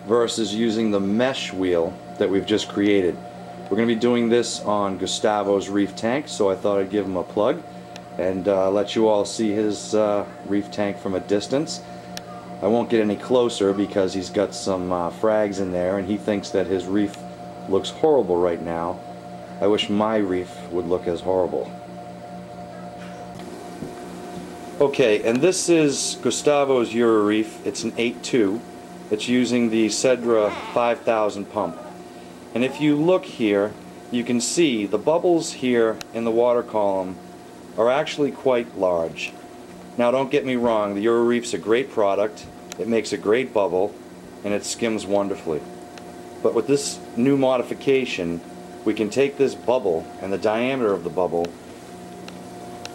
versus 0.05 0.53
using 0.53 0.91
the 0.91 0.99
mesh 0.99 1.53
wheel 1.53 1.93
that 2.17 2.29
we've 2.29 2.45
just 2.45 2.67
created. 2.67 3.15
We're 3.63 3.77
going 3.77 3.87
to 3.87 3.95
be 3.95 3.99
doing 3.99 4.27
this 4.27 4.59
on 4.61 4.97
Gustavo's 4.97 5.69
reef 5.69 5.95
tank, 5.95 6.27
so 6.27 6.49
I 6.49 6.55
thought 6.55 6.79
I'd 6.79 6.89
give 6.89 7.05
him 7.05 7.15
a 7.15 7.23
plug 7.23 7.63
and 8.17 8.45
uh, 8.47 8.69
let 8.71 8.93
you 8.93 9.07
all 9.07 9.23
see 9.23 9.51
his 9.51 9.95
uh, 9.95 10.25
reef 10.47 10.69
tank 10.69 10.97
from 10.97 11.15
a 11.15 11.21
distance. 11.21 11.81
I 12.61 12.67
won't 12.67 12.89
get 12.89 12.99
any 12.99 13.15
closer 13.15 13.71
because 13.71 14.13
he's 14.13 14.29
got 14.29 14.53
some 14.53 14.91
uh, 14.91 15.11
frags 15.11 15.61
in 15.61 15.71
there 15.71 15.97
and 15.97 16.05
he 16.05 16.17
thinks 16.17 16.49
that 16.49 16.67
his 16.67 16.85
reef 16.85 17.15
looks 17.69 17.89
horrible 17.89 18.35
right 18.35 18.61
now. 18.61 18.99
I 19.61 19.67
wish 19.67 19.89
my 19.89 20.17
reef 20.17 20.53
would 20.71 20.87
look 20.87 21.07
as 21.07 21.21
horrible. 21.21 21.71
Okay, 24.79 25.21
and 25.23 25.41
this 25.41 25.67
is 25.67 26.17
Gustavo's 26.21 26.93
Euro 26.93 27.25
Reef. 27.25 27.67
It's 27.67 27.83
an 27.83 27.91
8.2. 27.91 28.61
It's 29.11 29.27
using 29.27 29.69
the 29.69 29.87
Sedra 29.87 30.53
5000 30.73 31.51
pump. 31.51 31.77
And 32.55 32.63
if 32.63 32.79
you 32.79 32.95
look 32.95 33.25
here, 33.25 33.73
you 34.09 34.23
can 34.23 34.39
see 34.39 34.85
the 34.85 34.97
bubbles 34.97 35.51
here 35.51 35.97
in 36.13 36.23
the 36.23 36.31
water 36.31 36.63
column 36.63 37.17
are 37.77 37.91
actually 37.91 38.31
quite 38.31 38.77
large. 38.77 39.33
Now 39.97 40.11
don't 40.11 40.31
get 40.31 40.45
me 40.45 40.55
wrong, 40.55 40.95
the 40.95 41.05
Euroreef's 41.05 41.53
a 41.53 41.57
great 41.57 41.91
product. 41.91 42.45
It 42.79 42.87
makes 42.87 43.11
a 43.11 43.17
great 43.17 43.53
bubble 43.53 43.93
and 44.45 44.53
it 44.53 44.63
skims 44.63 45.05
wonderfully. 45.05 45.59
But 46.41 46.53
with 46.53 46.67
this 46.67 47.01
new 47.17 47.35
modification, 47.35 48.39
we 48.85 48.93
can 48.93 49.09
take 49.09 49.37
this 49.37 49.55
bubble 49.55 50.07
and 50.21 50.31
the 50.31 50.37
diameter 50.37 50.93
of 50.93 51.03
the 51.03 51.09
bubble 51.09 51.47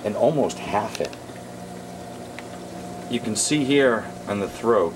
and 0.02 0.16
almost 0.16 0.58
half 0.58 1.02
it. 1.02 1.14
You 3.14 3.20
can 3.20 3.36
see 3.36 3.62
here 3.62 4.04
on 4.26 4.40
the 4.40 4.48
throat, 4.48 4.92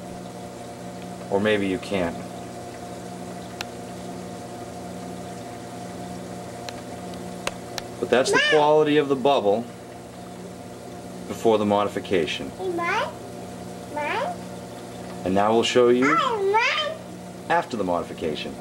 or 1.31 1.39
maybe 1.39 1.69
you 1.69 1.79
can't. 1.79 2.17
But 8.01 8.11
that's 8.11 8.33
the 8.33 8.43
quality 8.51 8.97
of 8.97 9.09
the 9.09 9.15
bubble. 9.15 9.65
before 11.29 11.59
the 11.59 11.65
modification. 11.65 12.51
And 15.25 15.33
now 15.33 15.53
we'll 15.53 15.63
show 15.63 15.91
you 15.91 16.17
after 17.49 17.77
the 17.77 17.85
modification. 17.85 18.53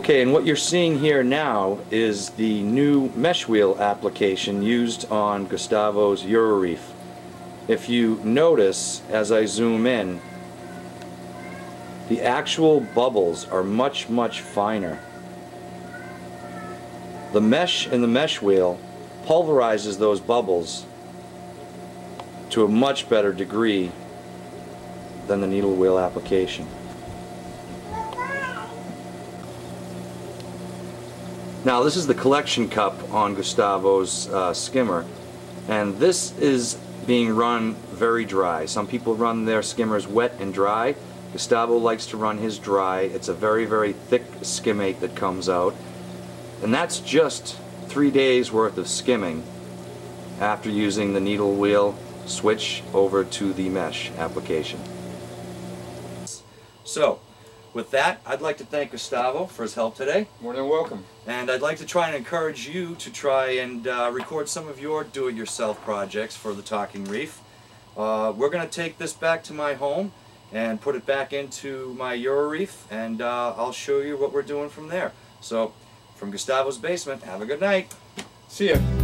Okay, 0.00 0.22
and 0.22 0.32
what 0.32 0.46
you're 0.46 0.56
seeing 0.56 0.98
here 0.98 1.22
now 1.22 1.78
is 1.90 2.30
the 2.30 2.62
new 2.62 3.10
mesh 3.14 3.46
wheel 3.46 3.76
application 3.78 4.62
used 4.62 5.04
on 5.12 5.46
Gustavo's 5.46 6.22
Euroreef. 6.22 6.80
If 7.68 7.90
you 7.90 8.18
notice, 8.24 9.02
as 9.10 9.30
I 9.30 9.44
zoom 9.44 9.84
in, 9.86 10.22
the 12.08 12.22
actual 12.22 12.80
bubbles 12.80 13.46
are 13.48 13.62
much, 13.62 14.08
much 14.08 14.40
finer. 14.40 14.98
The 17.34 17.42
mesh 17.42 17.86
in 17.86 18.00
the 18.00 18.08
mesh 18.08 18.40
wheel 18.40 18.80
pulverizes 19.26 19.98
those 19.98 20.18
bubbles 20.18 20.86
to 22.48 22.64
a 22.64 22.68
much 22.68 23.06
better 23.10 23.34
degree 23.34 23.92
than 25.26 25.42
the 25.42 25.46
needle 25.46 25.74
wheel 25.74 25.98
application. 25.98 26.66
Now 31.62 31.82
this 31.82 31.94
is 31.94 32.06
the 32.06 32.14
collection 32.14 32.70
cup 32.70 33.12
on 33.12 33.34
Gustavo's 33.34 34.28
uh, 34.30 34.54
skimmer 34.54 35.04
and 35.68 35.98
this 35.98 36.34
is 36.38 36.78
being 37.06 37.36
run 37.36 37.74
very 37.92 38.24
dry. 38.24 38.64
Some 38.64 38.86
people 38.86 39.14
run 39.14 39.44
their 39.44 39.60
skimmers 39.62 40.06
wet 40.06 40.32
and 40.38 40.54
dry. 40.54 40.94
Gustavo 41.34 41.76
likes 41.76 42.06
to 42.06 42.16
run 42.16 42.38
his 42.38 42.58
dry. 42.58 43.00
It's 43.02 43.28
a 43.28 43.34
very 43.34 43.66
very 43.66 43.92
thick 43.92 44.24
skimmate 44.40 45.00
that 45.00 45.14
comes 45.14 45.50
out 45.50 45.74
and 46.62 46.72
that's 46.72 46.98
just 47.00 47.58
three 47.88 48.10
days 48.10 48.50
worth 48.50 48.78
of 48.78 48.88
skimming 48.88 49.42
after 50.40 50.70
using 50.70 51.12
the 51.12 51.20
needle 51.20 51.54
wheel 51.54 51.94
switch 52.24 52.82
over 52.94 53.22
to 53.22 53.52
the 53.52 53.68
mesh 53.68 54.10
application. 54.12 54.80
So, 56.84 57.20
with 57.72 57.90
that, 57.92 58.20
I'd 58.26 58.40
like 58.40 58.58
to 58.58 58.64
thank 58.64 58.90
Gustavo 58.90 59.46
for 59.46 59.62
his 59.62 59.74
help 59.74 59.94
today, 59.96 60.26
More 60.40 60.54
than 60.54 60.68
welcome. 60.68 61.04
And 61.30 61.48
I'd 61.48 61.62
like 61.62 61.78
to 61.78 61.86
try 61.86 62.08
and 62.08 62.16
encourage 62.16 62.66
you 62.66 62.96
to 62.96 63.08
try 63.08 63.50
and 63.50 63.86
uh, 63.86 64.10
record 64.12 64.48
some 64.48 64.66
of 64.66 64.80
your 64.80 65.04
do-it-yourself 65.04 65.80
projects 65.82 66.36
for 66.36 66.52
the 66.54 66.62
Talking 66.62 67.04
Reef. 67.04 67.40
Uh, 67.96 68.32
we're 68.36 68.50
going 68.50 68.66
to 68.66 68.72
take 68.72 68.98
this 68.98 69.12
back 69.12 69.44
to 69.44 69.52
my 69.52 69.74
home 69.74 70.10
and 70.52 70.80
put 70.80 70.96
it 70.96 71.06
back 71.06 71.32
into 71.32 71.94
my 71.96 72.14
Euro 72.14 72.48
Reef, 72.48 72.84
and 72.90 73.22
uh, 73.22 73.54
I'll 73.56 73.70
show 73.70 74.00
you 74.00 74.16
what 74.16 74.32
we're 74.32 74.42
doing 74.42 74.68
from 74.68 74.88
there. 74.88 75.12
So, 75.40 75.72
from 76.16 76.32
Gustavo's 76.32 76.78
basement, 76.78 77.22
have 77.22 77.40
a 77.40 77.46
good 77.46 77.60
night. 77.60 77.94
See 78.48 78.70
ya. 78.70 78.99